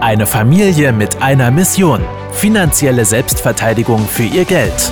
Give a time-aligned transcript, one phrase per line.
[0.00, 2.00] Eine Familie mit einer Mission.
[2.32, 4.90] Finanzielle Selbstverteidigung für ihr Geld.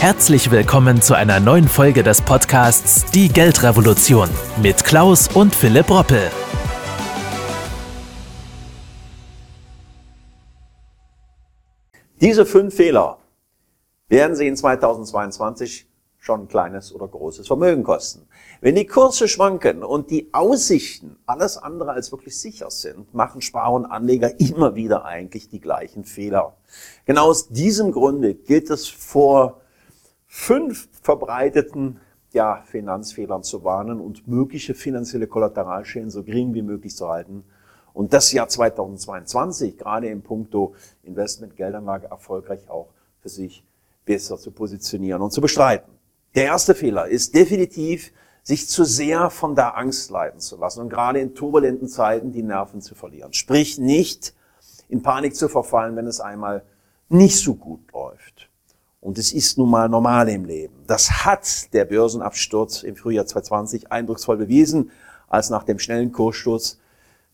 [0.00, 4.28] Herzlich willkommen zu einer neuen Folge des Podcasts Die Geldrevolution
[4.62, 6.30] mit Klaus und Philipp Roppel.
[12.20, 13.16] Diese fünf Fehler
[14.08, 15.86] werden Sie in 2022
[16.22, 18.28] schon ein kleines oder großes Vermögen kosten.
[18.60, 23.72] Wenn die Kurse schwanken und die Aussichten alles andere als wirklich sicher sind, machen Sparer
[23.72, 26.54] und Anleger immer wieder eigentlich die gleichen Fehler.
[27.06, 29.62] Genau aus diesem Grunde gilt es vor
[30.28, 31.98] fünf verbreiteten
[32.32, 37.42] ja, Finanzfehlern zu warnen und mögliche finanzielle Kollateralschäden so gering wie möglich zu halten.
[37.94, 43.64] Und das Jahr 2022 gerade im Punkto Investment, Geldanlage erfolgreich auch für sich
[44.04, 45.91] besser zu positionieren und zu bestreiten.
[46.34, 48.10] Der erste Fehler ist definitiv,
[48.42, 52.42] sich zu sehr von der Angst leiten zu lassen und gerade in turbulenten Zeiten die
[52.42, 53.34] Nerven zu verlieren.
[53.34, 54.34] Sprich nicht
[54.88, 56.62] in Panik zu verfallen, wenn es einmal
[57.08, 58.48] nicht so gut läuft.
[59.00, 60.74] Und es ist nun mal normal im Leben.
[60.86, 64.90] Das hat der Börsenabsturz im Frühjahr 2020 eindrucksvoll bewiesen,
[65.28, 66.78] als nach dem schnellen Kurssturz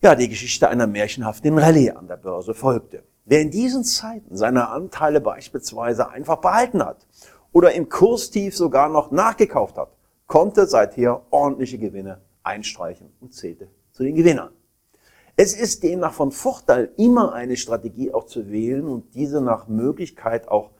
[0.02, 3.04] ja die Geschichte einer märchenhaften Rallye an der Börse folgte.
[3.24, 7.06] Wer in diesen Zeiten seine Anteile beispielsweise einfach behalten hat
[7.52, 9.90] oder im Kurstief sogar noch nachgekauft hat,
[10.26, 14.50] konnte seither ordentliche Gewinne einstreichen und zählte zu den Gewinnern.
[15.36, 20.48] Es ist demnach von Vorteil, immer eine Strategie auch zu wählen und diese nach Möglichkeit
[20.48, 20.72] auch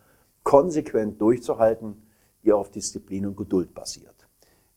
[0.42, 2.02] konsequent durchzuhalten,
[2.42, 4.14] die auf Disziplin und Geduld basiert.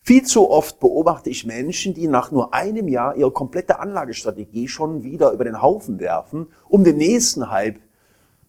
[0.03, 5.03] Viel zu oft beobachte ich Menschen, die nach nur einem Jahr ihre komplette Anlagestrategie schon
[5.03, 7.79] wieder über den Haufen werfen, um den nächsten Hype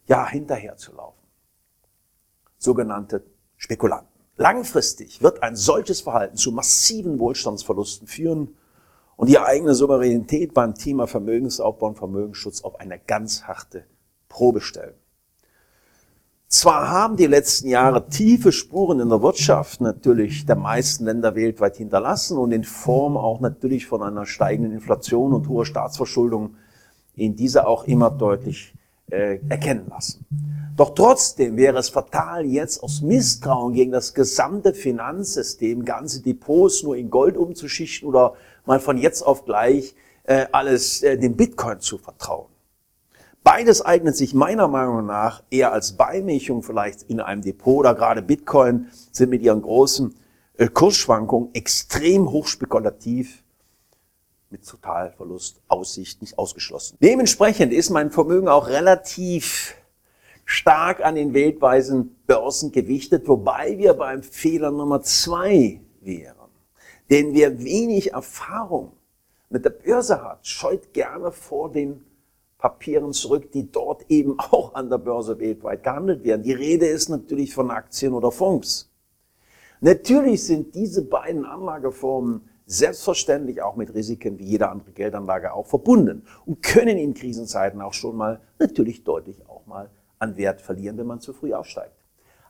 [0.07, 1.23] ja hinterher zu laufen.
[2.59, 3.25] Sogenannte
[3.63, 4.09] Spekulanten.
[4.37, 8.57] Langfristig wird ein solches Verhalten zu massiven Wohlstandsverlusten führen
[9.15, 13.85] und die eigene Souveränität beim Thema Vermögensaufbau und Vermögensschutz auf eine ganz harte
[14.29, 14.95] Probe stellen.
[16.49, 21.77] Zwar haben die letzten Jahre tiefe Spuren in der Wirtschaft natürlich der meisten Länder weltweit
[21.77, 26.57] hinterlassen und in Form auch natürlich von einer steigenden Inflation und hoher Staatsverschuldung
[27.15, 28.75] in dieser auch immer deutlich
[29.09, 30.27] äh, erkennen lassen.
[30.75, 36.97] Doch trotzdem wäre es fatal, jetzt aus Misstrauen gegen das gesamte Finanzsystem ganze Depots nur
[36.97, 38.35] in Gold umzuschichten oder
[38.65, 39.95] mal von jetzt auf gleich
[40.25, 42.47] äh, alles äh, dem Bitcoin zu vertrauen.
[43.45, 48.23] Beides eignet sich meiner Meinung nach eher als Beimischung vielleicht in einem Depot oder gerade
[48.23, 50.15] Bitcoin sind mit ihren großen
[50.57, 53.43] äh, Kursschwankungen extrem hochspekulativ
[54.49, 56.97] mit Totalverlust Aussicht nicht ausgeschlossen.
[57.03, 59.75] Dementsprechend ist mein Vermögen auch relativ
[60.45, 66.37] stark an den weltweiten Börsen gewichtet, wobei wir beim Fehler Nummer zwei wären.
[67.11, 68.93] Denn wer wenig Erfahrung
[69.51, 72.05] mit der Börse hat, scheut gerne vor den
[72.59, 76.43] Papieren zurück, die dort eben auch an der Börse weltweit gehandelt werden.
[76.43, 78.89] Die Rede ist natürlich von Aktien oder Fonds.
[79.81, 86.25] Natürlich sind diese beiden Anlageformen selbstverständlich auch mit Risiken wie jede andere Geldanlage auch verbunden
[86.47, 89.91] und können in Krisenzeiten auch schon mal natürlich deutlich auch mal
[90.23, 91.93] an Wert verlieren, wenn man zu früh aufsteigt.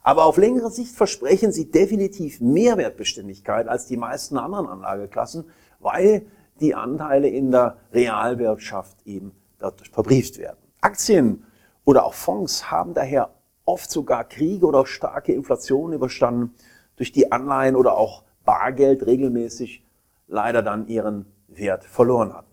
[0.03, 5.47] Aber auf längere Sicht versprechen sie definitiv mehr Wertbeständigkeit als die meisten anderen Anlageklassen,
[5.81, 6.27] weil
[6.60, 10.59] die Anteile in der Realwirtschaft eben dadurch verbrieft werden.
[10.81, 11.44] Aktien
[11.84, 13.31] oder auch Fonds haben daher
[13.65, 16.54] oft sogar Kriege oder starke Inflation überstanden,
[16.97, 19.84] durch die Anleihen oder auch Bargeld regelmäßig
[20.27, 22.53] leider dann ihren Wert verloren hatten.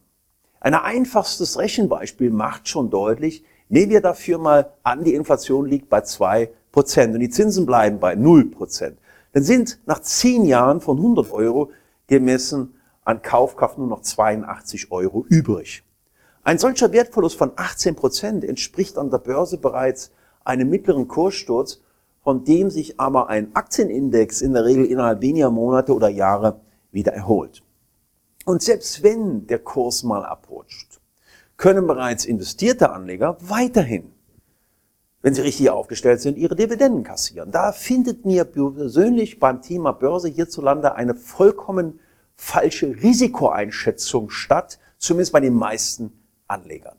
[0.62, 6.02] Ein einfachstes Rechenbeispiel macht schon deutlich, nehmen wir dafür mal an, die Inflation liegt bei
[6.02, 8.97] zwei Prozent und die Zinsen bleiben bei null Prozent.
[9.34, 11.72] Dann sind nach zehn Jahren von 100 Euro
[12.07, 12.74] gemessen
[13.06, 15.84] an Kaufkraft nur noch 82 Euro übrig.
[16.44, 20.12] Ein solcher Wertverlust von 18 Prozent entspricht an der Börse bereits
[20.44, 21.81] einem mittleren Kurssturz,
[22.24, 26.59] von dem sich aber ein Aktienindex in der Regel innerhalb weniger Monate oder Jahre
[26.91, 27.63] wieder erholt.
[28.46, 30.98] Und selbst wenn der Kurs mal abrutscht,
[31.59, 34.13] können bereits investierte Anleger weiterhin,
[35.21, 37.51] wenn sie richtig aufgestellt sind, ihre Dividenden kassieren.
[37.51, 42.00] Da findet mir persönlich beim Thema Börse hierzulande eine vollkommen
[42.38, 46.13] falsche Risikoeinschätzung statt, zumindest bei den meisten
[46.47, 46.95] Anlegern.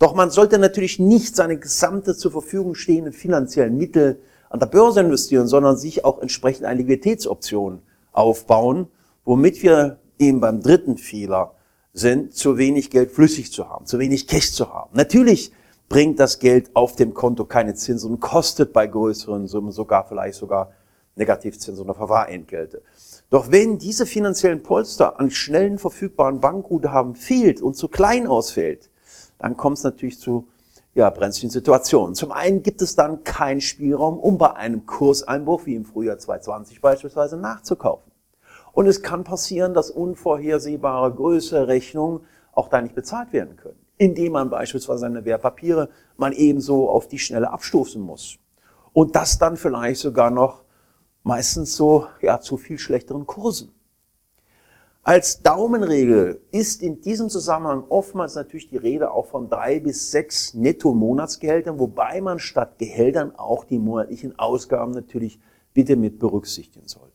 [0.00, 5.00] Doch man sollte natürlich nicht seine gesamte zur Verfügung stehenden finanziellen Mittel an der Börse
[5.00, 7.82] investieren, sondern sich auch entsprechend eine Liquiditätsoption
[8.12, 8.88] aufbauen,
[9.24, 11.55] womit wir eben beim dritten Fehler
[11.98, 14.90] sind, zu wenig Geld flüssig zu haben, zu wenig Cash zu haben.
[14.94, 15.50] Natürlich
[15.88, 20.38] bringt das Geld auf dem Konto keine Zinsen und kostet bei größeren Summen sogar vielleicht
[20.38, 20.72] sogar
[21.14, 22.82] Negativzinsen oder Verwahrentgelte.
[23.30, 28.90] Doch wenn diese finanziellen Polster an schnellen verfügbaren Bankguthaben fehlt und zu klein ausfällt,
[29.38, 30.48] dann kommt es natürlich zu
[30.94, 32.14] ja, brenzlichen Situationen.
[32.14, 36.80] Zum einen gibt es dann keinen Spielraum, um bei einem Kurseinbruch wie im Frühjahr 2020
[36.80, 38.10] beispielsweise nachzukaufen.
[38.76, 42.20] Und es kann passieren, dass unvorhersehbare größere Rechnungen
[42.52, 45.88] auch da nicht bezahlt werden können, indem man beispielsweise seine Wertpapiere
[46.18, 48.36] man ebenso auf die Schnelle abstoßen muss.
[48.92, 50.62] Und das dann vielleicht sogar noch
[51.22, 53.72] meistens so ja, zu viel schlechteren Kursen.
[55.02, 60.52] Als Daumenregel ist in diesem Zusammenhang oftmals natürlich die Rede auch von drei bis sechs
[60.52, 65.40] Netto-Monatsgehältern, wobei man statt Gehältern auch die monatlichen Ausgaben natürlich
[65.72, 67.05] bitte mit berücksichtigen sollte.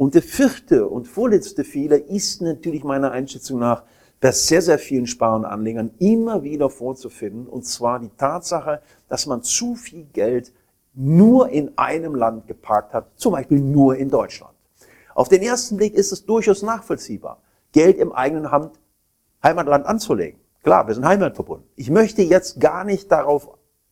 [0.00, 3.82] Und der vierte und vorletzte Fehler ist natürlich meiner Einschätzung nach
[4.18, 8.80] bei sehr, sehr vielen Spar- und Anlegern immer wieder vorzufinden, und zwar die Tatsache,
[9.10, 10.54] dass man zu viel Geld
[10.94, 14.54] nur in einem Land geparkt hat, zum Beispiel nur in Deutschland.
[15.14, 17.42] Auf den ersten Blick ist es durchaus nachvollziehbar,
[17.72, 18.80] Geld im eigenen Hand,
[19.42, 20.40] Heimatland anzulegen.
[20.62, 21.68] Klar, wir sind heimatverbunden.
[21.76, 23.50] Ich möchte jetzt gar nicht darauf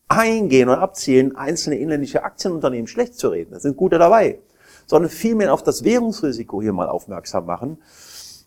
[0.09, 3.51] eingehen und abzielen, einzelne inländische Aktienunternehmen schlecht zu reden.
[3.51, 4.39] Da sind gute dabei.
[4.89, 7.79] Sondern vielmehr auf das Währungsrisiko hier mal aufmerksam machen.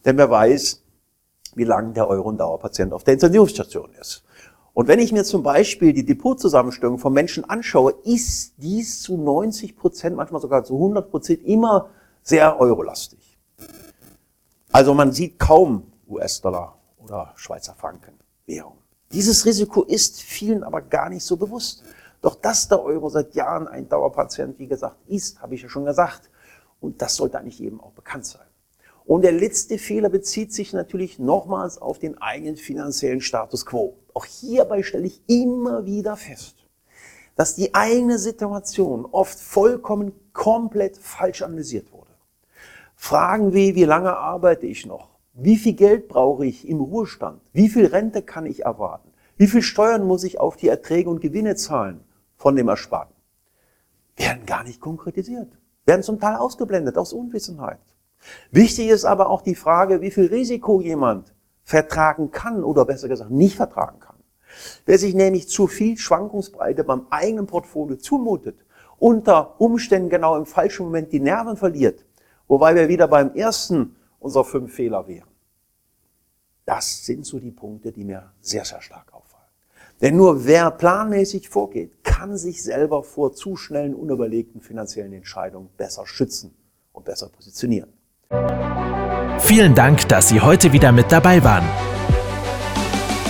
[0.03, 0.83] Denn wer weiß,
[1.55, 4.23] wie lange der Euro- und Dauerpatient auf der Intensivstation ist.
[4.73, 9.75] Und wenn ich mir zum Beispiel die Depotzusammenstellung von Menschen anschaue, ist dies zu 90
[9.75, 11.89] Prozent, manchmal sogar zu 100 Prozent immer
[12.23, 13.37] sehr eurolastig.
[14.71, 18.13] Also man sieht kaum US-Dollar oder Schweizer Franken
[18.45, 18.77] Währung.
[19.11, 21.83] Dieses Risiko ist vielen aber gar nicht so bewusst.
[22.21, 25.85] Doch dass der Euro seit Jahren ein Dauerpatient, wie gesagt, ist, habe ich ja schon
[25.85, 26.29] gesagt.
[26.79, 28.45] Und das sollte eigentlich jedem auch bekannt sein.
[29.05, 33.97] Und der letzte Fehler bezieht sich natürlich nochmals auf den eigenen finanziellen Status quo.
[34.13, 36.55] Auch hierbei stelle ich immer wieder fest,
[37.35, 42.11] dass die eigene Situation oft vollkommen komplett falsch analysiert wurde.
[42.95, 45.09] Fragen wie, wie lange arbeite ich noch?
[45.33, 47.41] Wie viel Geld brauche ich im Ruhestand?
[47.51, 49.09] Wie viel Rente kann ich erwarten?
[49.37, 52.03] Wie viel Steuern muss ich auf die Erträge und Gewinne zahlen
[52.41, 53.15] von dem Ersparten?
[54.17, 55.51] Werden gar nicht konkretisiert,
[55.85, 57.79] werden zum Teil ausgeblendet aus Unwissenheit.
[58.51, 61.33] Wichtig ist aber auch die Frage, wie viel Risiko jemand
[61.63, 64.17] vertragen kann oder besser gesagt nicht vertragen kann.
[64.85, 68.65] Wer sich nämlich zu viel Schwankungsbreite beim eigenen Portfolio zumutet,
[68.99, 72.05] unter Umständen genau im falschen Moment die Nerven verliert,
[72.51, 75.29] Wobei wir wieder beim ersten unserer fünf Fehler wären.
[76.65, 79.10] Das sind so die Punkte, die mir sehr, sehr stark.
[80.01, 86.07] Denn nur wer planmäßig vorgeht, kann sich selber vor zu schnellen, unüberlegten finanziellen Entscheidungen besser
[86.07, 86.55] schützen
[86.91, 87.89] und besser positionieren.
[89.39, 91.65] Vielen Dank, dass Sie heute wieder mit dabei waren.